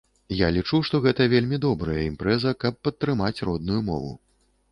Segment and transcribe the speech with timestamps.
[0.37, 4.11] Я лічу, што гэта вельмі добрая імпрэза, каб падтрымаць родную мову.